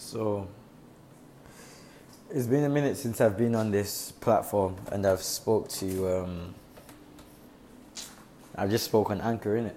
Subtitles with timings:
[0.00, 0.48] So
[2.30, 6.54] it's been a minute since I've been on this platform and I've spoke to um,
[8.56, 9.76] I've just spoken Anchor in it.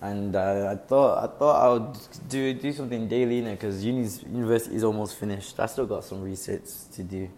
[0.00, 1.98] And uh, I thought I thought I would
[2.30, 5.60] do do something daily in it because uni's university is almost finished.
[5.60, 7.28] I still got some research to do.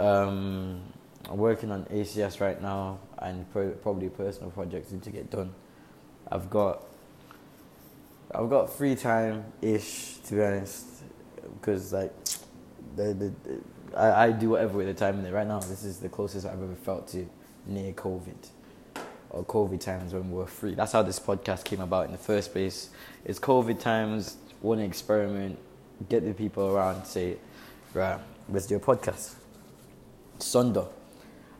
[0.00, 0.82] Um,
[1.30, 5.54] I'm working on ACS right now and probably personal projects need to get done.
[6.30, 6.89] I've got
[8.32, 10.86] I've got free time ish to be honest,
[11.60, 12.12] because like
[12.96, 13.60] the, the, the
[13.96, 15.32] I, I do whatever with the time in it.
[15.32, 17.26] Right now, this is the closest I've ever felt to
[17.66, 18.48] near COVID
[19.30, 20.74] or COVID times when we were free.
[20.74, 22.90] That's how this podcast came about in the first place.
[23.24, 25.58] It's COVID times, want to experiment,
[26.08, 27.36] get the people around, say,
[27.94, 28.18] right,
[28.48, 29.34] let's do a podcast.
[30.38, 30.88] Sonder.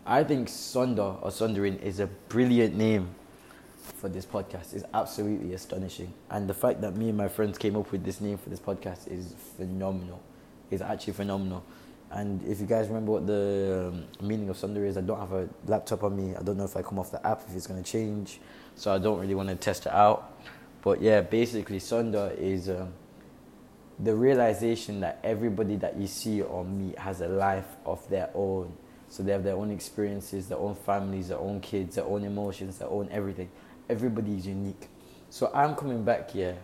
[0.07, 3.15] I think Sonder or Sundering is a brilliant name
[3.93, 6.13] for this podcast is absolutely astonishing.
[6.31, 8.61] And the fact that me and my friends came up with this name for this
[8.61, 10.23] podcast is phenomenal.
[10.71, 11.65] It's actually phenomenal.
[12.11, 15.33] And if you guys remember what the um, meaning of Sonder is, I don't have
[15.33, 16.35] a laptop on me.
[16.35, 18.41] I don't know if I come off the app, if it's going to change.
[18.75, 20.33] So I don't really want to test it out.
[20.83, 22.93] But yeah, basically, Sonder is um,
[23.99, 28.73] the realization that everybody that you see or meet has a life of their own.
[29.09, 32.79] So they have their own experiences, their own families, their own kids, their own emotions,
[32.79, 33.51] their own everything
[33.91, 34.89] everybody is unique.
[35.31, 36.57] So I'm coming back here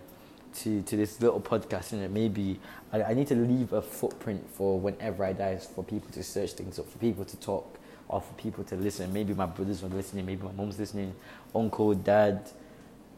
[0.60, 2.60] to, to this little podcast and maybe
[2.92, 6.52] I, I need to leave a footprint for whenever I die for people to search
[6.52, 9.12] things up, for people to talk or for people to listen.
[9.12, 11.14] Maybe my brothers are listening, maybe my mom's listening,
[11.54, 12.48] uncle, dad,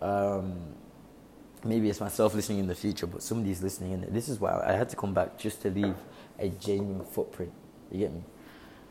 [0.01, 0.59] um,
[1.65, 4.73] maybe it's myself listening in the future, but somebody's listening and this is why I
[4.73, 5.97] had to come back just to leave
[6.39, 7.53] a genuine footprint.
[7.93, 8.23] You get me?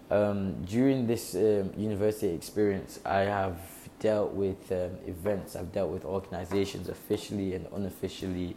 [0.09, 3.59] Um, during this um, university experience, I have
[3.99, 8.55] dealt with um, events, I've dealt with organizations officially and unofficially.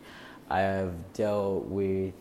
[0.48, 2.14] I have dealt with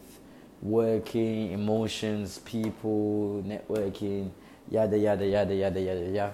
[0.62, 4.32] working, emotions, people, networking,
[4.70, 6.34] yada, yada, yada, yada, yada, yada.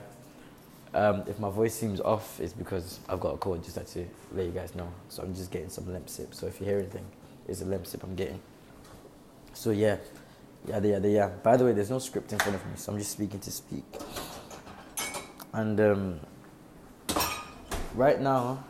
[0.94, 4.06] Um, if my voice seems off, it's because I've got a cold, just had to
[4.34, 4.90] let you guys know.
[5.10, 6.34] So I'm just getting some Lemsip.
[6.34, 7.06] So if you hear anything,
[7.48, 8.40] it's a Lemsip I'm getting.
[9.54, 9.98] So yeah,
[10.68, 11.28] yada, yada, yeah.
[11.28, 13.52] By the way, there's no script in front of me, so I'm just speaking to
[13.52, 13.84] speak.
[15.54, 16.20] And um,
[17.94, 18.64] right now,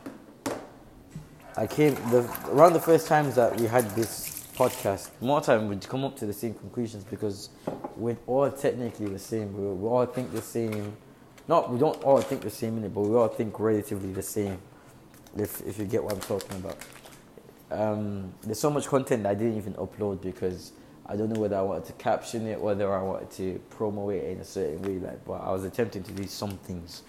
[1.57, 5.09] I came the around the first times that we had this podcast.
[5.21, 7.49] More time we'd come up to the same conclusions because
[7.95, 9.55] we're all technically the same.
[9.55, 10.95] We, we all think the same.
[11.47, 14.23] Not we don't all think the same in it, but we all think relatively the
[14.23, 14.59] same.
[15.37, 16.77] If if you get what I'm talking about.
[17.71, 20.71] Um, there's so much content I didn't even upload because
[21.07, 24.31] I don't know whether I wanted to caption it, whether I wanted to promote it
[24.31, 24.97] in a certain way.
[24.99, 27.03] Like, but I was attempting to do some things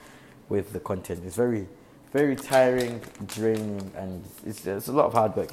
[0.49, 1.23] with the content.
[1.25, 1.67] It's very
[2.13, 5.51] very tiring, draining, and it's, it's a lot of hard work.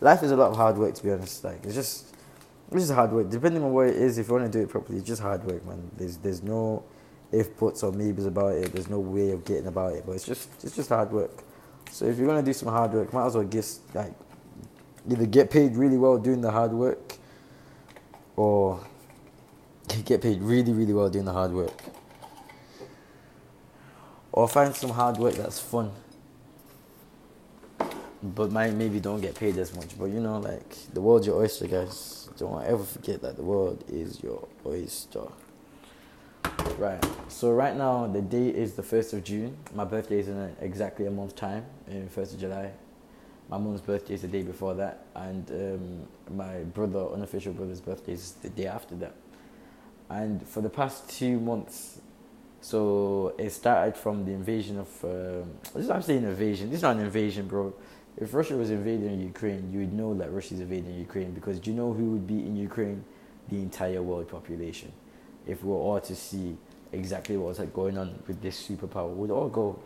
[0.00, 1.44] Life is a lot of hard work, to be honest.
[1.44, 2.14] Like it's just
[2.70, 3.28] it's just hard work.
[3.28, 5.44] Depending on what it is, if you want to do it properly, it's just hard
[5.44, 5.90] work, man.
[5.96, 6.84] There's there's no
[7.32, 8.72] if buts or maybes about it.
[8.72, 11.44] There's no way of getting about it, but it's just it's just hard work.
[11.90, 14.14] So if you're gonna do some hard work, might as well just like
[15.10, 17.09] either get paid really well doing the hard work,
[18.40, 18.80] or
[20.06, 21.78] get paid really really well doing the hard work.
[24.32, 25.90] Or find some hard work that's fun
[28.22, 29.98] but might maybe don't get paid as much.
[29.98, 32.28] But you know like the world's your oyster guys.
[32.38, 35.26] Don't ever forget that the world is your oyster.
[36.78, 39.56] Right so right now the date is the 1st of june.
[39.74, 42.70] My birthday is in exactly a month's time in 1st of july
[43.50, 48.12] my mom's birthday is the day before that and um, my brother unofficial brother's birthday
[48.12, 49.14] is the day after that
[50.08, 52.00] and for the past two months
[52.60, 55.04] so it started from the invasion of.
[55.04, 56.68] Uh, I'm saying invasion.
[56.68, 57.72] This is not an invasion, bro.
[58.18, 61.76] If Russia was invading Ukraine, you would know that Russia's invading Ukraine because do you
[61.76, 63.04] know who would be in Ukraine?
[63.48, 64.92] The entire world population.
[65.46, 66.56] If we were all to see
[66.92, 69.78] exactly what's like going on with this superpower, we'd all go.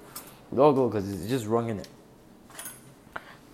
[0.51, 1.89] We'd all go because it's just wrong in it.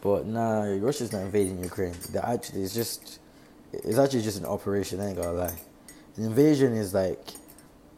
[0.00, 1.94] But nah, Russia's not invading Ukraine.
[2.10, 3.18] They're actually, it's just,
[3.72, 5.00] it's actually just an operation.
[5.00, 5.56] I ain't gonna lie.
[6.16, 7.28] An invasion is like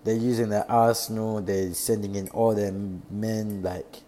[0.05, 1.41] they're using their arsenal.
[1.41, 4.03] They're sending in all their men, like,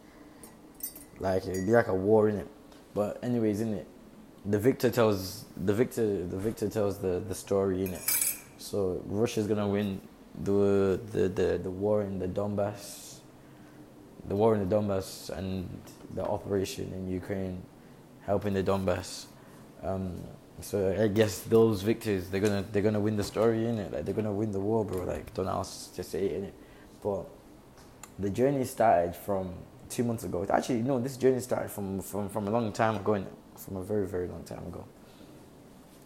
[1.20, 2.48] like it'd be like a war in it.
[2.94, 3.86] But anyways, in it,
[4.44, 8.36] the victor tells the victor the victor tells the the story in it.
[8.58, 10.00] So Russia's gonna win
[10.42, 13.20] the the the, the war in the Donbass,
[14.26, 15.68] the war in the Donbass, and
[16.14, 17.62] the operation in Ukraine,
[18.26, 19.26] helping the Donbass.
[19.82, 20.20] Um,
[20.60, 23.92] so I guess those victors they're gonna they're gonna win the story in it.
[23.92, 25.04] Like they're gonna win the war, bro.
[25.04, 26.54] Like don't ask, to say it in it.
[27.02, 27.26] But
[28.18, 29.54] the journey started from
[29.90, 30.46] two months ago.
[30.50, 33.24] Actually, no, this journey started from from from a long time ago,
[33.56, 34.84] from a very very long time ago.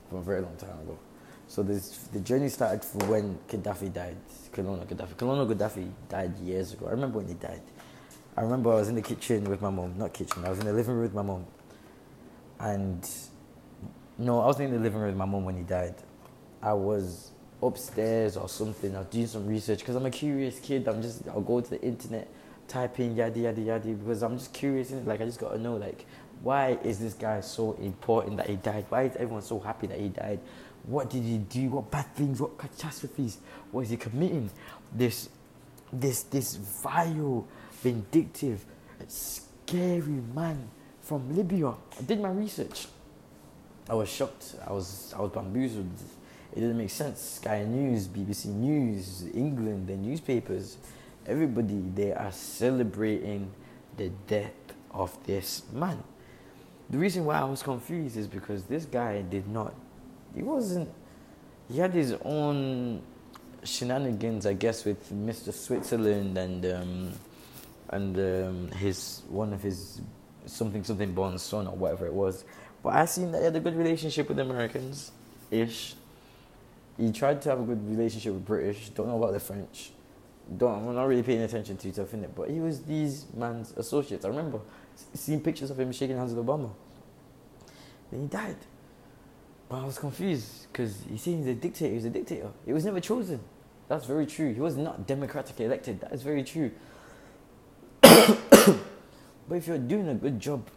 [0.09, 0.99] from a very long time ago.
[1.49, 4.17] So this the journey started from when Gaddafi died.
[4.53, 5.17] Colonel Gaddafi.
[5.17, 6.89] Colonel Gaddafi died years ago.
[6.89, 7.63] I remember when he died.
[8.37, 9.99] I remember I was in the kitchen with my mom.
[9.99, 10.45] Not kitchen.
[10.45, 11.47] I was in the living room with my mom.
[12.61, 13.09] And
[14.19, 15.95] no, I wasn't in the living room with my mom when he died.
[16.63, 17.31] I was
[17.63, 18.95] upstairs or something.
[18.95, 20.89] I was doing some research because I'm a curious kid.
[20.89, 22.29] I'm just I'll go to the internet,
[22.67, 24.91] type in yada yada yada because I'm just curious.
[24.91, 26.05] Like I just got to know like
[26.43, 28.87] why is this guy so important that he died?
[28.89, 30.41] Why is everyone so happy that he died?
[30.85, 31.69] What did he do?
[31.71, 32.41] What bad things?
[32.41, 33.39] What catastrophes
[33.73, 34.51] was he committing?
[34.95, 35.29] This,
[35.93, 37.47] this, this vile,
[37.83, 38.65] vindictive,
[39.09, 40.71] scary man
[41.09, 41.69] from Libya.
[41.69, 42.87] I did my research.
[43.89, 44.57] I was shocked.
[44.67, 45.91] I was, I was bamboozled.
[46.53, 47.19] It didn't make sense.
[47.41, 50.77] Sky News, BBC News, England, the newspapers,
[51.27, 53.51] everybody, they are celebrating
[53.97, 54.53] the death
[54.91, 56.03] of this man.
[56.91, 59.75] The reason why I was confused is because this guy did not,
[60.35, 60.91] he wasn't,
[61.71, 63.01] he had his own
[63.65, 65.55] shenanigans, I guess, with Mr.
[65.55, 67.13] Switzerland and um,
[67.91, 70.03] and um, his one of his
[70.49, 72.45] something something born son or whatever it was.
[72.83, 75.13] But I seen that he had a good relationship with Americans,
[75.51, 75.95] ish.
[76.97, 78.89] He tried to have a good relationship with British.
[78.91, 79.93] Don't know about the French.
[80.57, 82.35] Don't I'm not really paying attention to stuff in it.
[82.35, 84.25] But he was these man's associates.
[84.25, 84.61] I remember
[85.15, 86.71] seeing pictures of him shaking hands with Obama.
[88.11, 88.57] Then he died.
[89.69, 91.95] But I was confused because he said he's a dictator.
[91.95, 92.51] He's a dictator.
[92.65, 93.41] He was never chosen.
[93.89, 94.53] That's very true.
[94.53, 96.01] He was not democratically elected.
[96.01, 96.71] That is very true.
[99.49, 100.69] but if you're doing a good job,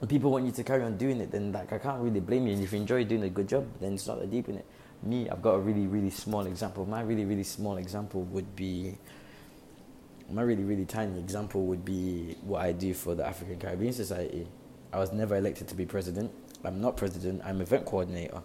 [0.00, 2.46] and people want you to carry on doing it, then like I can't really blame
[2.46, 2.54] you.
[2.54, 4.66] And if you enjoy doing a good job, then it's not that deep in it.
[5.02, 6.86] Me, I've got a really, really small example.
[6.86, 8.96] My really, really small example would be
[10.30, 14.46] my really, really tiny example would be what I do for the African Caribbean Society.
[14.92, 16.30] I was never elected to be president.
[16.64, 18.42] I'm not president, I'm event coordinator.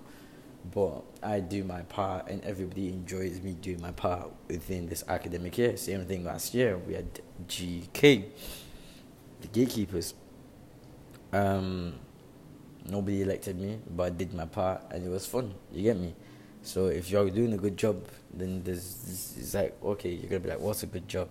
[0.74, 5.58] But I do my part and everybody enjoys me doing my part within this academic
[5.60, 5.78] year.
[5.78, 6.78] Same thing last year.
[6.78, 8.26] We had GK,
[9.46, 10.14] the gatekeepers.
[11.32, 11.94] Um,
[12.86, 15.54] nobody elected me, but I did my part and it was fun.
[15.72, 16.16] You get me?
[16.62, 18.04] So if you're doing a good job,
[18.34, 21.30] then there's it's like okay, you're gonna be like, what's a good job?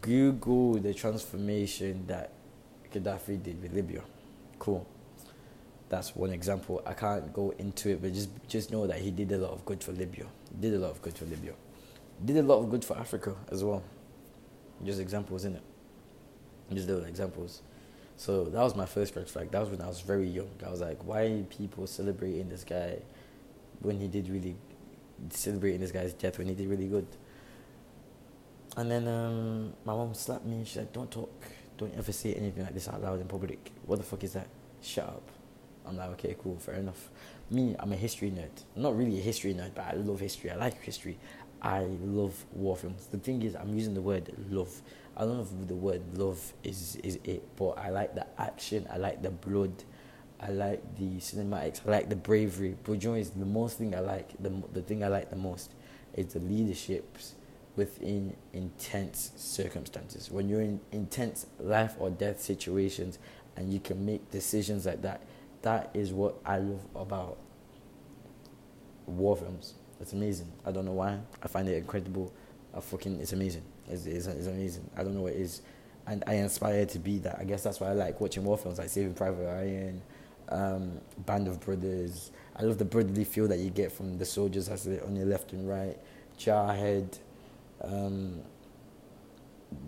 [0.00, 2.32] Google the transformation that
[2.92, 4.02] Gaddafi did with Libya.
[4.58, 4.86] Cool.
[5.88, 6.82] That's one example.
[6.84, 9.64] I can't go into it, but just just know that he did a lot of
[9.64, 10.26] good for Libya.
[10.60, 11.52] Did a lot of good for Libya.
[12.22, 13.82] Did a lot of good for Africa as well.
[14.84, 15.62] Just examples, in it.
[16.72, 17.62] Just little examples.
[18.16, 19.50] So that was my first red flag.
[19.52, 20.50] That was when I was very young.
[20.66, 22.98] I was like, why are people celebrating this guy
[23.80, 24.56] when he did really
[25.30, 27.06] celebrating this guy's death when he did really good.
[28.76, 30.62] And then um, my mom slapped me.
[30.64, 31.30] She's like, "Don't talk.
[31.76, 33.72] Don't ever say anything like this out loud in public.
[33.86, 34.48] What the fuck is that?
[34.82, 35.30] Shut up."
[35.86, 37.08] I'm like, okay, cool, fair enough.
[37.50, 38.50] Me, I'm a history nerd.
[38.76, 40.50] I'm not really a history nerd, but I love history.
[40.50, 41.18] I like history.
[41.62, 43.06] I love war films.
[43.06, 44.82] The thing is, I'm using the word love.
[45.18, 48.86] I don't know if the word love is is it, but I like the action.
[48.90, 49.84] I like the blood.
[50.40, 51.80] I like the cinematics.
[51.86, 52.76] I like the bravery.
[52.84, 54.40] But is the most thing I like.
[54.40, 55.72] The the thing I like the most
[56.14, 57.34] is the leaderships
[57.74, 60.30] within intense circumstances.
[60.30, 63.18] When you're in intense life or death situations,
[63.56, 65.22] and you can make decisions like that
[65.62, 67.38] that is what I love about
[69.06, 69.74] war films.
[70.00, 70.52] It's amazing.
[70.64, 71.18] I don't know why.
[71.42, 72.32] I find it incredible.
[72.78, 73.62] I fucking, it's amazing.
[73.88, 74.88] It's, it's, it's amazing.
[74.96, 75.62] I don't know what it is.
[76.06, 77.36] And I aspire to be that.
[77.38, 80.00] I guess that's why I like watching war films like Saving Private Ryan,
[80.48, 82.30] um, Band of Brothers.
[82.56, 85.26] I love the brotherly feel that you get from the soldiers as they on your
[85.26, 85.98] left and right.
[86.38, 87.18] Jarhead,
[87.82, 88.40] um,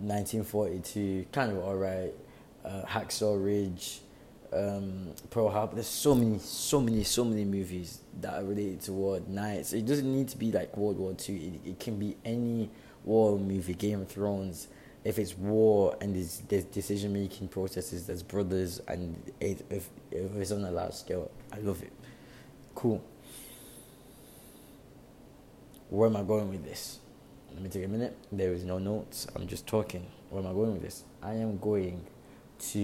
[0.00, 2.12] 1942, kind of alright.
[2.64, 4.00] Uh, Hacksaw Ridge,
[4.52, 5.75] um, Pearl Harbor.
[5.75, 9.73] There's so many, so many, so many movies that are related to war nights.
[9.73, 11.35] It doesn't need to be like World War Two.
[11.35, 12.71] It, it can be any
[13.04, 14.69] war movie, Game of Thrones.
[15.02, 20.37] If it's war and there's, there's decision making processes, there's brothers, and it, if, if
[20.37, 21.92] it's on a large scale, I love it.
[22.75, 23.02] Cool.
[25.88, 26.99] Where am I going with this?
[27.54, 28.16] Let me take a minute.
[28.30, 29.26] There is no notes.
[29.35, 30.07] I'm just talking.
[30.28, 31.02] Where am I going with this?
[31.23, 32.04] I am going
[32.61, 32.80] to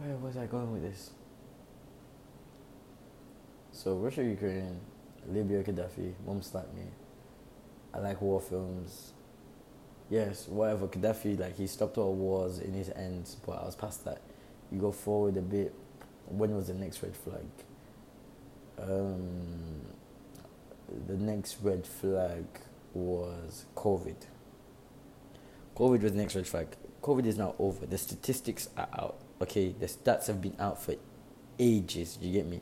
[0.00, 1.10] where was I going with this?
[3.70, 4.80] So Russia, Ukraine,
[5.28, 6.82] Libya, Gaddafi, mom slapped me.
[7.94, 9.12] I like war films.
[10.10, 10.88] Yes, whatever.
[10.88, 14.20] Gaddafi, like he stopped all wars in his end, but I was past that.
[14.72, 15.74] You go forward a bit.
[16.26, 17.46] When was the next red flag?
[18.80, 19.82] Um,
[21.06, 22.44] the next red flag
[22.94, 24.16] was COVID.
[25.76, 26.68] COVID was the next red flag.
[27.02, 27.86] COVID is now over.
[27.86, 29.18] The statistics are out.
[29.42, 30.94] Okay, the stats have been out for
[31.58, 32.16] ages.
[32.16, 32.60] Do you get me?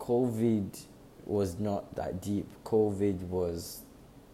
[0.00, 0.76] COVID
[1.24, 2.48] was not that deep.
[2.64, 3.82] COVID was,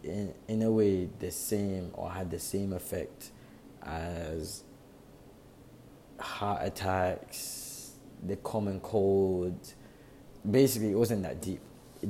[0.03, 3.29] in in a way, the same or had the same effect
[3.83, 4.63] as
[6.19, 7.91] heart attacks,
[8.25, 9.73] the common cold.
[10.49, 11.59] Basically, it wasn't that deep.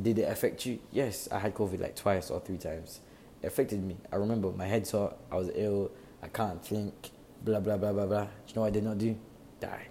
[0.02, 0.80] Did it affect you?
[0.94, 3.02] Yes, I had COVID like twice or three times.
[3.42, 3.98] It affected me.
[4.14, 5.18] I remember my head hurt.
[5.30, 5.92] I was ill.
[6.24, 7.12] I can't think.
[7.44, 8.24] Blah blah blah blah blah.
[8.24, 9.17] Do you know what I did not do?
[9.60, 9.88] Die.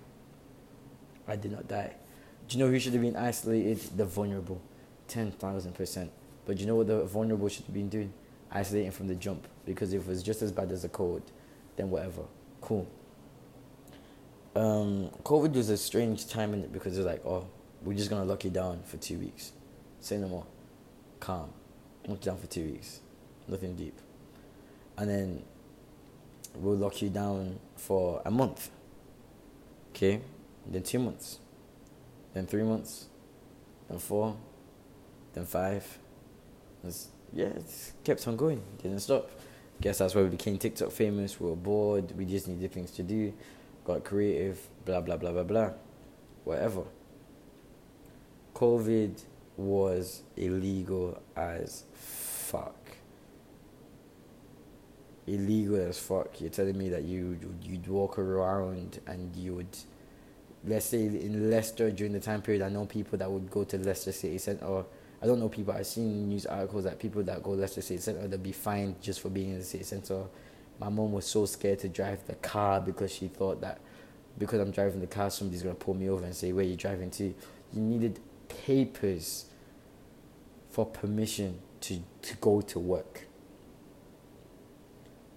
[1.28, 1.94] I did not die.
[2.48, 3.80] Do you know who should have been isolated?
[3.96, 4.60] The vulnerable.
[5.08, 6.08] 10,000%.
[6.44, 8.12] But do you know what the vulnerable should have been doing?
[8.50, 9.46] Isolating from the jump.
[9.64, 11.22] Because if it was just as bad as a cold,
[11.76, 12.22] then whatever.
[12.60, 12.86] Cool.
[14.54, 17.46] Um, COVID was a strange time in it because it's like, oh,
[17.82, 19.52] we're just going to lock you down for two weeks.
[20.00, 20.46] Say no more.
[21.20, 21.50] Calm.
[22.06, 23.00] Lock you down for two weeks.
[23.48, 23.98] Nothing deep.
[24.96, 25.42] And then
[26.58, 28.70] we'll lock you down for a month.
[29.90, 30.20] Okay?
[30.66, 31.38] Then two months.
[32.34, 33.06] Then three months.
[33.88, 34.36] Then four
[35.36, 35.98] then five.
[36.82, 39.30] It's, yeah, it kept on going, didn't stop.
[39.80, 41.38] Guess that's why we became TikTok famous.
[41.38, 43.34] We were bored, we just needed things to do,
[43.84, 45.70] got creative, blah, blah, blah, blah, blah.
[46.44, 46.84] Whatever.
[48.54, 49.22] COVID
[49.58, 52.76] was illegal as fuck.
[55.26, 56.40] Illegal as fuck.
[56.40, 59.76] You're telling me that you you'd walk around and you would,
[60.64, 62.62] let's say in Leicester during the time period.
[62.62, 64.84] I know people that would go to Leicester City Centre
[65.22, 65.72] I don't know people.
[65.72, 69.20] I've seen news articles that people that go Leicester City Centre they'll be fined just
[69.20, 70.24] for being in the city centre.
[70.78, 73.80] My mom was so scared to drive the car because she thought that
[74.38, 77.10] because I'm driving the car, somebody's gonna pull me over and say, "Where you driving
[77.12, 79.46] to?" You needed papers
[80.68, 83.26] for permission to to go to work.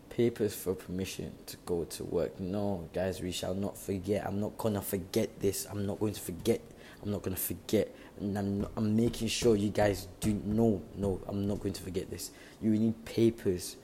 [0.10, 2.40] Papers for permission to go to work.
[2.40, 4.26] No, guys, we shall not forget.
[4.26, 5.68] I'm not gonna forget this.
[5.70, 6.62] I'm not going to forget.
[7.02, 11.48] I'm not gonna forget and I'm, I'm making sure you guys do no no i'm
[11.48, 13.78] not going to forget this you need papers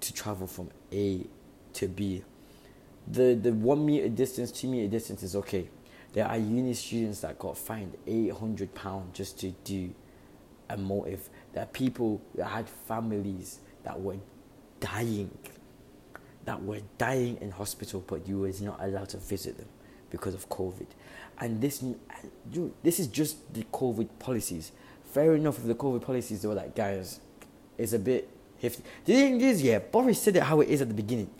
[0.00, 1.26] to travel from a
[1.74, 2.22] to b
[3.06, 5.68] the the one meter distance two meter distance is okay
[6.12, 9.92] there are uni students that got fined 800 pounds just to do
[10.70, 14.16] a motive there are people that had families that were
[14.80, 15.30] dying
[16.44, 19.68] that were dying in hospital but you was not allowed to visit them
[20.10, 20.86] because of covid
[21.38, 21.84] and this,
[22.50, 24.72] dude, this is just the COVID policies.
[25.12, 27.20] Fair enough with the COVID policies, they were like, guys,
[27.76, 28.28] it's a bit
[28.60, 28.82] hefty.
[29.04, 31.30] The thing is, yeah, Boris said it how it is at the beginning.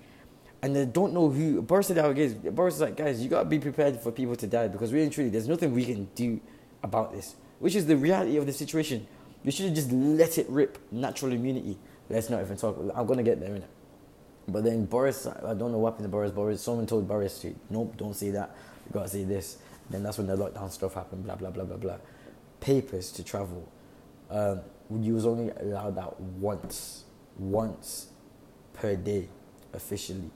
[0.62, 2.35] And they don't know who, Boris said how it is.
[2.35, 5.31] Boris is like, guys, you gotta be prepared for people to die because really truly,
[5.31, 6.40] there's nothing we can do
[6.83, 9.07] about this, which is the reality of the situation.
[9.45, 11.78] We should have just let it rip natural immunity.
[12.09, 12.79] Let's not even talk.
[12.95, 13.71] I'm gonna get there in it.
[14.49, 16.31] But then Boris, I don't know what happened to Boris.
[16.31, 18.55] Boris, someone told Boris nope, don't say that.
[18.87, 19.59] You gotta say this.
[19.91, 21.97] Then that's when the lockdown stuff happened, blah, blah, blah, blah, blah.
[22.61, 23.69] Papers to travel.
[24.31, 24.61] Um,
[25.01, 27.05] you was only allowed that once,
[27.39, 28.09] once
[28.73, 29.29] per day,
[29.73, 30.31] officially.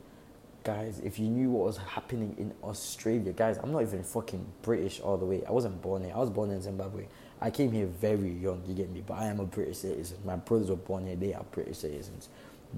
[0.62, 5.00] Guys, if you knew what was happening in Australia, guys, I'm not even fucking British
[5.00, 5.42] all the way.
[5.48, 6.12] I wasn't born here.
[6.14, 7.06] I was born in Zimbabwe.
[7.40, 9.02] I came here very young, you get me?
[9.06, 10.18] But I am a British citizen.
[10.24, 11.16] My brothers were born here.
[11.16, 12.28] They are British citizens.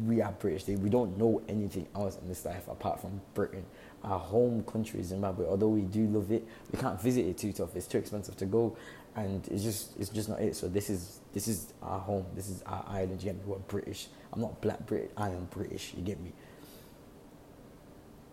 [0.06, 0.66] We are British.
[0.68, 3.64] We don't know anything else in this life apart from Britain
[4.04, 5.46] our home country is Zimbabwe.
[5.46, 7.74] Although we do love it, we can't visit it too tough.
[7.76, 8.76] It's too expensive to go,
[9.14, 10.56] and it's just it's just not it.
[10.56, 12.26] So this is this is our home.
[12.34, 13.22] This is our island.
[13.22, 13.42] You get me?
[13.46, 14.08] We're British.
[14.32, 15.12] I'm not black Brit.
[15.16, 15.94] I am British.
[15.96, 16.32] You get me?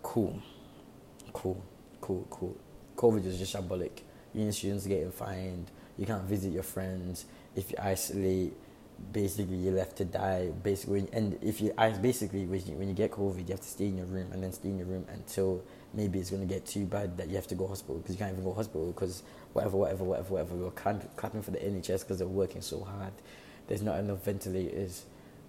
[0.01, 0.41] Cool,
[1.33, 1.63] cool,
[2.01, 2.57] cool, cool.
[2.95, 4.01] COVID is just shambolic.
[4.33, 5.69] Uni students getting fined.
[5.99, 7.25] You can't visit your friends
[7.55, 8.53] if you isolate
[9.11, 10.51] basically you're left to die.
[10.63, 13.87] Basically, and if you, basically when you, when you get COVID, you have to stay
[13.87, 15.63] in your room and then stay in your room until
[15.93, 18.31] maybe it's gonna get too bad that you have to go hospital because you can't
[18.31, 20.55] even go hospital because whatever, whatever, whatever, whatever.
[20.55, 23.13] We're clapping for the NHS because they're working so hard.
[23.67, 25.05] There's not enough ventilators.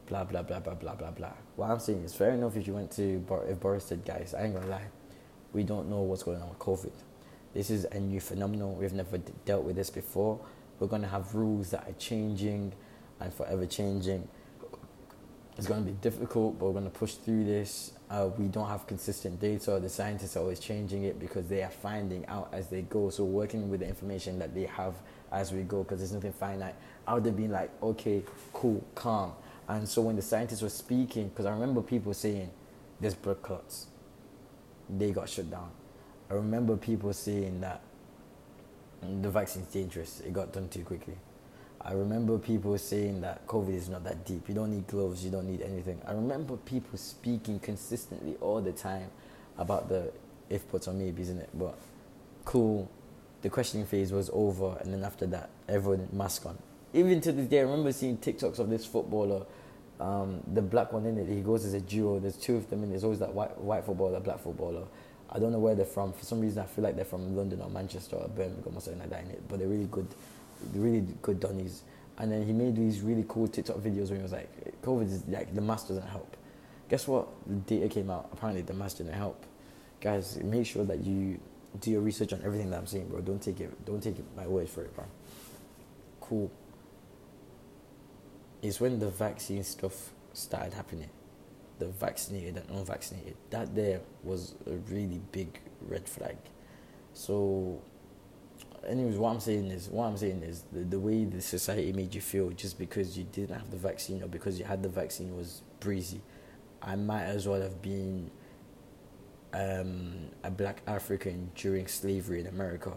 [0.07, 1.33] Blah blah blah blah blah blah blah.
[1.57, 4.45] What I'm saying is fair enough if you went to if Boris said, guys, I
[4.45, 4.87] ain't gonna lie,
[5.52, 6.92] we don't know what's going on with COVID.
[7.54, 8.78] This is a new phenomenon.
[8.78, 10.38] We've never d- dealt with this before.
[10.78, 12.73] We're gonna have rules that are changing
[13.21, 14.26] and forever changing.
[15.59, 17.92] It's going to be difficult, but we're going to push through this.
[18.09, 19.78] Uh, we don't have consistent data.
[19.78, 23.11] The scientists are always changing it because they are finding out as they go.
[23.11, 24.95] So working with the information that they have
[25.30, 26.75] as we go, because there's nothing finite.
[27.07, 28.23] I would have been like, okay,
[28.54, 29.33] cool, calm.
[29.69, 32.50] And so when the scientists were speaking, because I remember people saying,
[32.99, 33.87] there's blood clots.
[34.88, 35.71] They got shut down.
[36.30, 37.80] I remember people saying that
[39.02, 40.20] the vaccine's dangerous.
[40.20, 41.16] It got done too quickly.
[41.80, 44.49] I remember people saying that COVID is not that deep.
[44.49, 45.25] You don't need gloves.
[45.25, 46.00] You don't need anything.
[46.06, 49.10] I remember people speaking consistently all the time
[49.58, 50.12] about the
[50.50, 51.49] if buts or in it.
[51.54, 51.76] But
[52.44, 52.90] cool,
[53.42, 56.58] the questioning phase was over, and then after that, everyone mask on.
[56.92, 59.46] Even to this day, I remember seeing TikToks of this footballer,
[60.00, 61.28] um, the black one in it.
[61.28, 62.18] He goes as a duo.
[62.18, 64.84] There's two of them, and there's always that white white footballer, black footballer.
[65.32, 66.12] I don't know where they're from.
[66.12, 69.00] For some reason, I feel like they're from London or Manchester or Birmingham or something
[69.00, 69.49] like that.
[69.49, 70.08] But they're really good
[70.75, 71.80] really good Donnies.
[72.18, 75.26] And then he made these really cool TikTok videos where he was like, COVID is
[75.26, 76.37] like the mask doesn't help.
[76.88, 77.28] Guess what?
[77.46, 78.28] The data came out.
[78.32, 79.42] Apparently, the mask didn't help.
[80.00, 81.38] Guys, make sure that you
[81.80, 83.20] do your research on everything that I'm saying, bro.
[83.20, 83.84] Don't take it.
[83.87, 85.04] Don't take it my word for it, bro.
[86.20, 86.50] Cool.
[88.60, 91.08] It's when the vaccine stuff started happening,
[91.80, 93.37] the vaccinated and unvaccinated.
[93.50, 96.37] That there was a really big red flag.
[97.12, 97.82] So
[98.87, 102.14] anyways, what I'm saying is, what I'm saying is, the, the way the society made
[102.14, 105.37] you feel just because you didn't have the vaccine or because you had the vaccine
[105.37, 106.20] was breezy.
[106.82, 108.30] I might as well have been
[109.52, 112.92] um, a black African during slavery in America,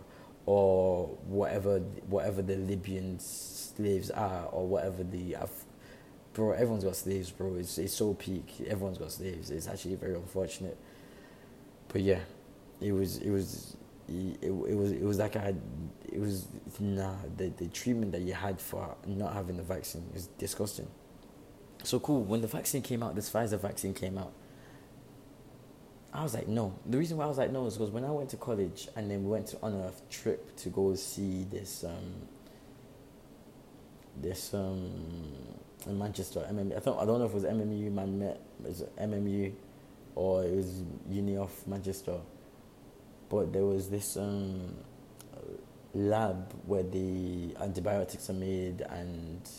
[0.45, 5.65] or whatever whatever the Libyan slaves are, or whatever the Af-
[6.33, 6.51] bro.
[6.51, 7.55] Everyone's got slaves, bro.
[7.55, 8.65] It's it's so peak.
[8.67, 9.49] Everyone's got slaves.
[9.49, 10.77] It's actually very unfortunate.
[11.87, 12.19] But yeah,
[12.81, 15.61] it was it was it, it was it was like I had,
[16.11, 16.47] it was
[16.79, 20.87] nah the the treatment that you had for not having the vaccine is disgusting.
[21.83, 22.23] So cool.
[22.23, 24.33] When the vaccine came out, this Pfizer vaccine came out.
[26.13, 26.73] I was like, no.
[26.85, 29.09] The reason why I was like, no is because when I went to college and
[29.09, 32.13] then we went to, on a trip to go see this um
[34.21, 34.91] this um
[35.87, 36.75] in Manchester MMU.
[36.75, 39.53] I thought I don't know if it was MMU Man Met, was MMU,
[40.15, 42.19] or it was Uni of Manchester
[43.33, 44.75] but there was this um,
[45.95, 49.49] lab where the antibiotics are made and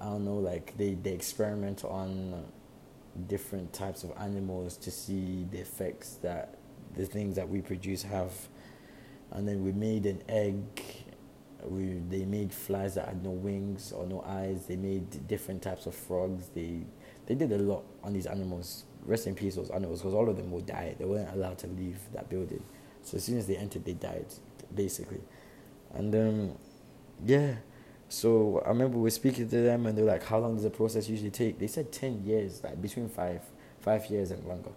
[0.00, 2.44] I don't know, like they, they experiment on
[3.26, 6.58] different types of animals to see the effects that
[6.94, 8.32] the things that we produce have.
[9.32, 10.62] And then we made an egg.
[11.64, 14.66] We they made flies that had no wings or no eyes.
[14.66, 16.48] They made different types of frogs.
[16.54, 16.80] They
[17.26, 18.84] they did a lot on these animals.
[19.04, 20.94] Rest in peace, those animals, because all of them would die.
[20.98, 22.62] They weren't allowed to leave that building.
[23.02, 24.26] So as soon as they entered, they died,
[24.74, 25.20] basically.
[25.94, 26.58] And um,
[27.24, 27.54] yeah.
[28.08, 30.70] So I remember we were speaking to them, and they're like, "How long does the
[30.70, 33.42] process usually take?" They said ten years, like between five,
[33.80, 34.72] five years and longer,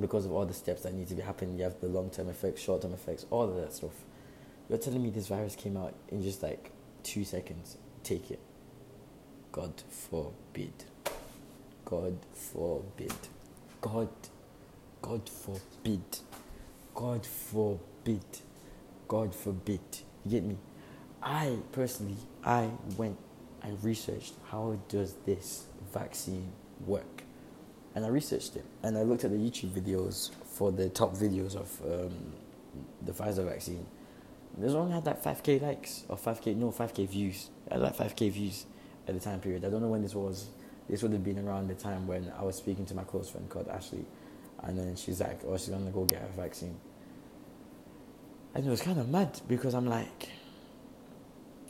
[0.00, 1.56] because of all the steps that need to be happening.
[1.58, 4.04] You have the long-term effects, short-term effects, all of that stuff.
[4.68, 6.70] You're telling me this virus came out in just like
[7.02, 7.76] two seconds?
[8.02, 8.40] Take it.
[9.50, 10.72] God forbid.
[11.84, 13.14] God forbid.
[13.80, 14.08] God.
[15.00, 16.02] God forbid.
[16.94, 18.24] God forbid.
[19.06, 19.80] God forbid.
[20.24, 20.58] You get me?
[21.22, 23.16] I personally, I went
[23.62, 26.52] and researched how does this vaccine
[26.86, 27.22] work,
[27.94, 31.56] and I researched it, and I looked at the YouTube videos for the top videos
[31.56, 32.32] of um,
[33.02, 33.86] the Pfizer vaccine.
[34.58, 37.50] This one had like 5k likes or 5k no 5k views.
[37.70, 38.66] Had like 5k views
[39.06, 39.64] at the time period.
[39.64, 40.48] I don't know when this was.
[40.88, 43.48] This would have been around the time when I was speaking to my close friend
[43.48, 44.06] called Ashley,
[44.62, 46.76] and then she's like, "Oh, she's gonna go get a vaccine."
[48.54, 50.30] And it was kind of mad because I'm like,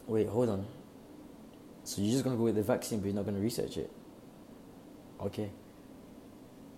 [0.06, 0.66] wait, hold on.
[1.84, 3.90] So you're just gonna go get the vaccine, but you're not gonna research it?
[5.20, 5.50] Okay.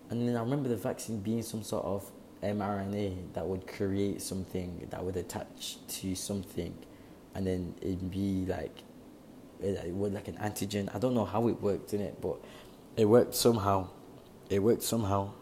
[0.09, 2.11] And then I remember the vaccine being some sort of
[2.43, 6.75] mRNA that would create something that would attach to something,
[7.35, 8.83] and then it'd be like,
[9.63, 10.95] eh, it would like an antigen.
[10.95, 12.37] I don't know how it worked in it, but
[12.97, 13.89] it worked somehow.
[14.49, 15.33] It worked somehow.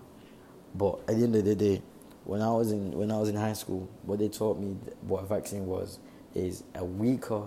[0.74, 1.82] But at the end of the day,
[2.24, 5.22] when I was in when I was in high school, what they taught me what
[5.22, 5.98] a vaccine was
[6.34, 7.44] is a weaker,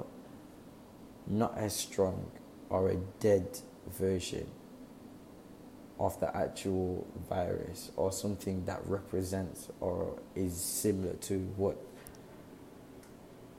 [1.28, 2.32] not as strong,
[2.70, 4.48] or a dead version
[6.06, 11.78] of the actual virus or something that represents or is similar to what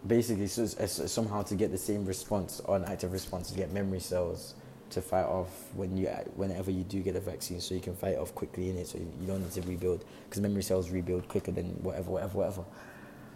[0.05, 4.01] basically so, somehow to get the same response or an active response to get memory
[4.01, 4.55] cells
[4.91, 8.19] to fight off when you whenever you do get a vaccine, so you can fight
[8.19, 11.53] off quickly in it, so you don't need to rebuild because memory cells rebuild quicker
[11.53, 12.65] than whatever, whatever, whatever.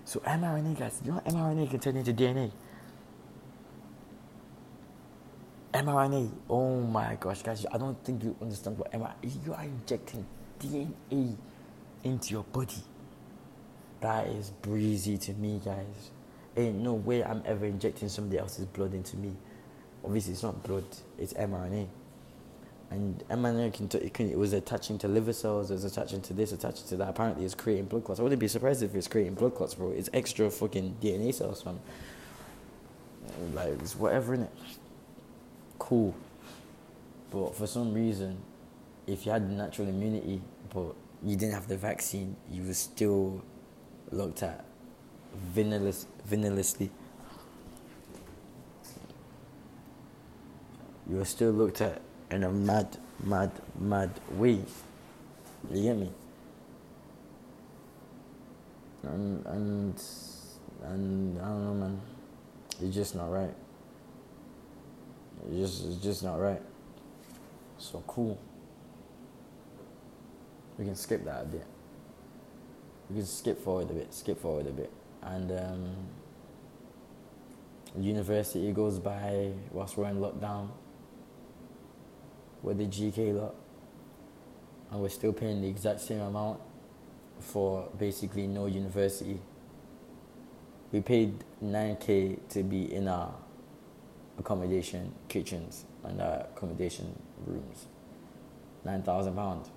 [0.04, 2.50] So mRNA, guys, you know mRNA can turn into DNA.
[5.84, 9.44] mRNA, oh my gosh, guys, I don't think you understand what mRNA.
[9.44, 10.26] You are injecting
[10.60, 11.36] DNA
[12.04, 12.82] into your body.
[14.00, 16.10] That is breezy to me, guys.
[16.56, 19.36] Ain't no way I'm ever injecting somebody else's blood into me
[20.06, 20.84] obviously it's not blood,
[21.18, 21.88] it's mRNA.
[22.88, 26.22] And mRNA can, t- it, can, it was attaching to liver cells, it was attaching
[26.22, 27.08] to this, attaching to that.
[27.08, 28.20] Apparently, it's creating blood clots.
[28.20, 29.90] I wouldn't be surprised if it's creating blood clots, bro.
[29.90, 31.80] It's extra fucking DNA cells, man.
[33.54, 34.52] like it's whatever in it.
[35.86, 36.16] Cool.
[37.30, 38.38] But for some reason,
[39.06, 40.42] if you had natural immunity,
[40.74, 43.40] but you didn't have the vaccine, you were still
[44.10, 44.64] looked at
[45.54, 46.90] villainous, villainously.
[51.08, 54.58] You were still looked at in a mad, mad, mad way.
[55.70, 56.10] You get me?
[59.04, 60.02] And and
[60.82, 62.00] and I don't know, man.
[62.82, 63.54] It's just not right.
[65.44, 66.62] It's just it's just not right.
[67.78, 68.38] So cool.
[70.78, 71.66] We can skip that a bit.
[73.10, 74.12] We can skip forward a bit.
[74.12, 74.90] Skip forward a bit,
[75.22, 75.96] and um,
[77.98, 80.70] university goes by whilst we're in lockdown.
[82.62, 83.54] With the GK lot,
[84.90, 86.60] and we're still paying the exact same amount
[87.38, 89.38] for basically no university.
[90.92, 93.34] We paid 9k to be in our
[94.38, 97.86] accommodation kitchens and our accommodation rooms.
[98.84, 99.70] 9,000 pounds.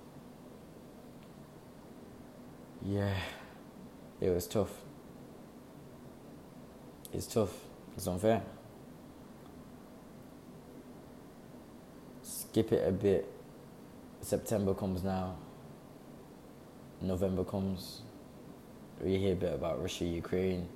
[2.82, 3.14] Yeah,
[4.20, 4.70] it was tough.
[7.12, 7.52] It's tough.
[7.96, 8.42] It's unfair.
[12.22, 13.30] Skip it a bit.
[14.22, 15.36] September comes now.
[17.00, 18.02] November comes.
[19.02, 20.68] We hear a bit about Russia, Ukraine.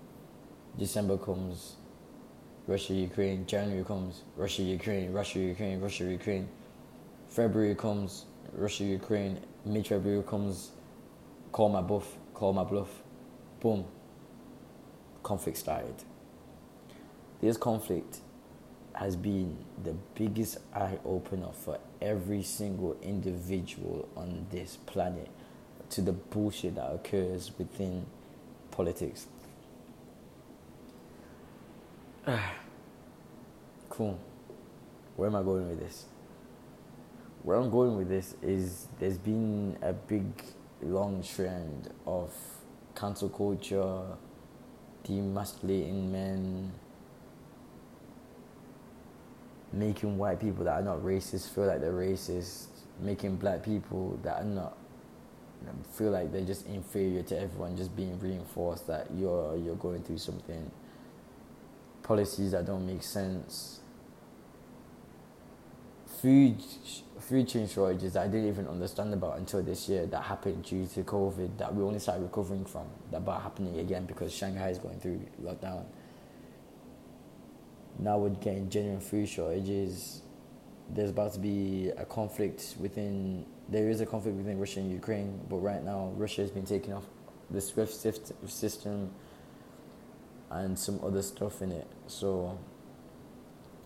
[0.78, 1.76] December comes.
[2.66, 3.46] Russia, Ukraine.
[3.46, 4.22] January comes.
[4.36, 5.12] Russia, Ukraine.
[5.12, 5.80] Russia, Ukraine.
[5.80, 6.48] Russia, Ukraine.
[7.28, 8.24] February comes.
[8.52, 9.40] Russia, Ukraine.
[9.66, 10.70] Mid February comes.
[11.52, 12.16] Call my bluff.
[12.32, 13.02] Call my bluff.
[13.60, 13.84] Boom.
[15.22, 15.94] Conflict started.
[17.40, 18.20] This conflict
[18.94, 25.28] has been the biggest eye opener for every single individual on this planet
[25.90, 28.06] to the bullshit that occurs within
[28.70, 29.26] politics.
[33.90, 34.18] cool.
[35.16, 36.06] Where am I going with this?
[37.42, 40.24] Where I'm going with this is there's been a big,
[40.82, 42.32] long trend of
[42.94, 44.00] cancel culture,
[45.06, 46.72] demasculating men,
[49.72, 52.68] making white people that are not racist feel like they're racist,
[53.00, 54.78] making black people that are not
[55.92, 60.18] feel like they're just inferior to everyone, just being reinforced that you're you're going through
[60.18, 60.70] something.
[62.04, 63.80] Policies that don't make sense.
[66.20, 66.62] Food
[67.18, 71.02] food chain shortages I didn't even understand about until this year that happened due to
[71.02, 72.86] COVID that we only started recovering from.
[73.10, 75.86] That about happening again because Shanghai is going through lockdown.
[77.98, 80.20] Now we're getting genuine food shortages.
[80.90, 85.40] There's about to be a conflict within there is a conflict between Russia and Ukraine,
[85.48, 87.04] but right now Russia has been taking off
[87.50, 89.10] the SWIFT system
[90.54, 91.86] and some other stuff in it.
[92.06, 92.58] So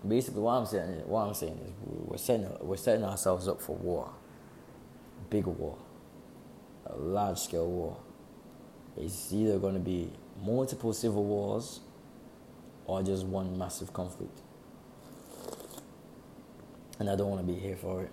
[0.07, 3.77] basically, what I'm saying, what I'm saying is we're setting we're setting ourselves up for
[3.77, 4.11] war,
[5.31, 5.79] big war,
[6.87, 7.97] a large scale war.
[8.97, 10.11] It's either going to be
[10.43, 11.81] multiple civil wars
[12.87, 14.41] or just one massive conflict.
[16.99, 18.11] And I don't want to be here for it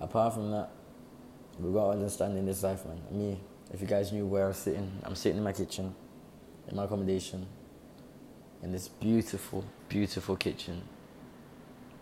[0.00, 0.70] apart from that,
[1.58, 3.00] we got to understand in this life, man.
[3.10, 3.40] Me,
[3.72, 5.94] if you guys knew where I'm sitting, I'm sitting in my kitchen,
[6.68, 7.46] in my accommodation,
[8.62, 10.82] in this beautiful, beautiful kitchen,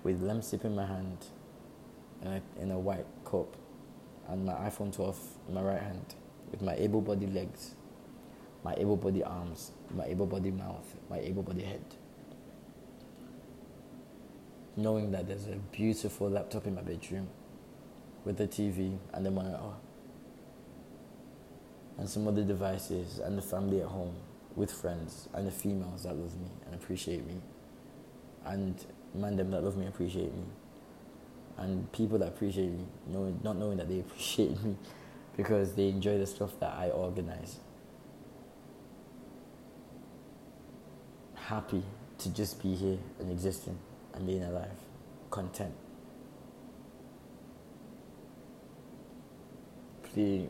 [0.03, 1.19] with Lemsip in my hand,
[2.23, 3.57] in a, in a white cup,
[4.29, 6.15] and my iPhone 12 in my right hand,
[6.51, 7.75] with my able-bodied legs,
[8.63, 11.85] my able-bodied arms, my able-bodied mouth, my able-bodied head.
[14.77, 17.29] Knowing that there's a beautiful laptop in my bedroom
[18.25, 19.75] with the TV and the monitor
[21.99, 24.15] and some other devices and the family at home
[24.57, 27.35] with friends and the females that love me and appreciate me
[28.45, 30.45] and man them that love me appreciate me
[31.59, 34.77] and people that appreciate me knowing, not knowing that they appreciate me
[35.37, 37.59] because they enjoy the stuff that I organize.
[41.35, 41.83] Happy
[42.19, 43.79] to just be here and existing
[44.15, 44.71] and being alive,
[45.31, 45.75] content.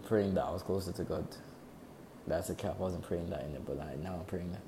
[0.06, 1.26] praying that I was closer to God.
[2.26, 2.76] That's a cap.
[2.78, 4.62] I wasn't praying that in it, but like now I'm praying that.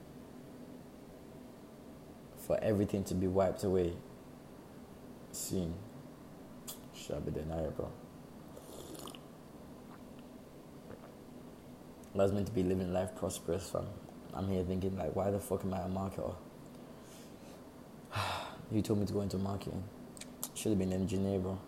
[2.38, 3.94] For everything to be wiped away.
[5.32, 5.74] Seen.
[6.94, 7.90] Shabby denier, bro.
[12.14, 13.86] I was meant to be living life prosperous, fam.
[14.32, 16.34] I'm here thinking like, why the fuck am I a marketer?
[18.70, 19.82] you told me to go into marketing.
[20.54, 21.58] Should have been an engineer, bro.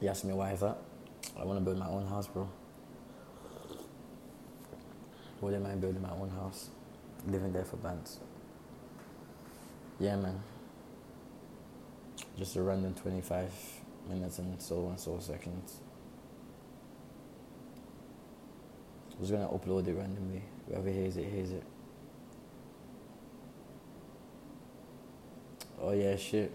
[0.00, 0.76] He asked me why is that?
[1.40, 2.48] I want to build my own house, bro.
[5.42, 6.70] Wouldn't mind building my own house.
[7.26, 8.20] living there for bands.
[9.98, 10.40] Yeah, man.
[12.38, 13.50] Just a random 25
[14.08, 15.80] minutes and so and so seconds.
[19.16, 20.42] I was gonna upload it randomly.
[20.68, 21.64] Whoever hears it, hears it.
[25.80, 26.52] Oh yeah, shit.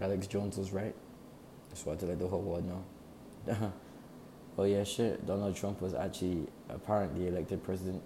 [0.00, 0.94] Alex Jones was right.
[1.68, 2.64] Just wanted to let the whole world
[3.46, 3.72] know.
[4.58, 5.26] oh yeah, shit.
[5.26, 8.02] Donald Trump was actually apparently elected president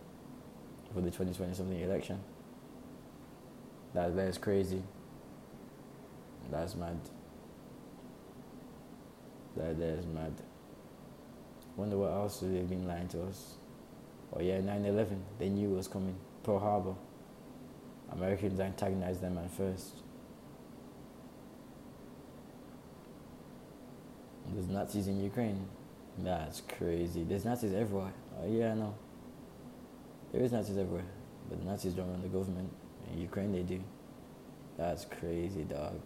[0.92, 2.18] for the 2020 something election.
[3.94, 4.82] That that is crazy.
[6.50, 6.98] That's mad.
[9.56, 10.32] That that is mad.
[11.76, 13.56] Wonder what else they've been lying to us.
[14.32, 15.20] Oh yeah, 9/11.
[15.38, 16.16] They knew it was coming.
[16.42, 16.94] Pearl Harbor.
[18.10, 20.02] Americans antagonized them at first.
[24.52, 25.66] There's Nazis in Ukraine.
[26.18, 27.24] That's crazy.
[27.24, 28.12] There's Nazis everywhere.
[28.40, 28.94] Oh yeah, I know.
[30.32, 31.06] There is Nazis everywhere,
[31.48, 32.70] but the Nazis don't run the government.
[33.12, 33.82] In Ukraine, they do.
[34.76, 36.00] That's crazy, dog.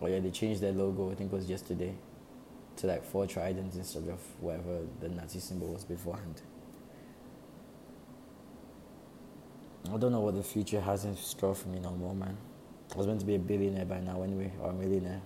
[0.00, 1.10] Oh yeah, they changed their logo.
[1.10, 1.94] I think it was yesterday
[2.76, 6.42] to like four tridents instead of whatever the Nazi symbol was beforehand.
[9.92, 12.36] I don't know what the future has in store for me no more, man.
[12.94, 15.22] I was meant to be a billionaire by now anyway, or a millionaire.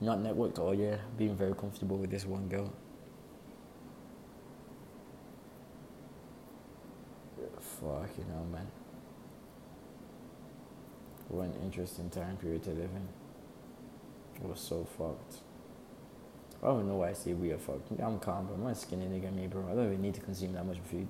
[0.00, 2.72] Not networked all year, being very comfortable with this one girl.
[7.60, 8.66] Fucking hell, man.
[11.28, 13.08] What an interesting time period to live in.
[14.36, 15.42] It was so fucked.
[16.62, 17.90] I don't know why I say we are fucked.
[18.00, 19.64] I'm calm, but I'm not skinny nigga, me, bro.
[19.70, 21.08] I don't even need to consume that much food.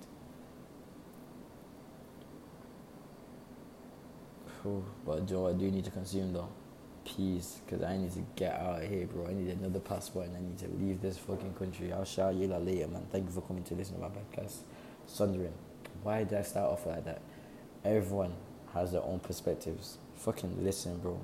[4.63, 6.49] Whew, but Joe, I do need to consume though.
[7.19, 9.27] Peace, because I need to get out of here, bro.
[9.27, 11.93] I need another passport and I need to leave this fucking country.
[11.93, 13.09] I'll shout you later, man.
[13.11, 14.59] Thank you for coming to listen to my podcast.
[15.09, 15.53] Sundering.
[16.05, 17.21] Why did I start off like that?
[17.85, 18.35] Everyone
[18.73, 19.99] has their own perspectives.
[20.15, 21.21] Fucking listen, bro.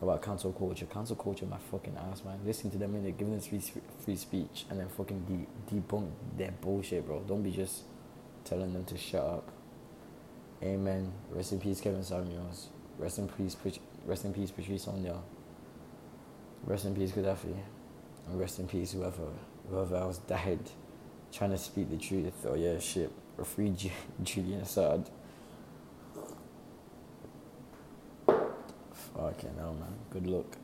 [0.00, 0.86] About cancel culture.
[0.86, 2.38] Cancel culture, my fucking ass, man.
[2.46, 3.60] Listen to them when they're giving us free,
[4.02, 7.20] free speech and then fucking de- debunk their bullshit, bro.
[7.20, 7.82] Don't be just
[8.44, 9.52] telling them to shut up.
[10.62, 11.12] Amen.
[11.30, 12.68] Rest in peace, Kevin Samuels.
[12.98, 13.54] Rest in peace,
[14.06, 15.22] rest in peace, Patrice O'Neal.
[16.64, 17.54] Rest in peace, Gaddafi.
[18.28, 19.28] And rest in peace, whoever,
[19.68, 20.60] whoever else died
[21.32, 22.32] trying to speak the truth.
[22.46, 23.10] Oh yeah, shit.
[23.36, 23.74] Or free
[24.22, 25.08] Julian Assange.
[28.26, 29.94] Fucking hell, man.
[30.10, 30.56] Good luck.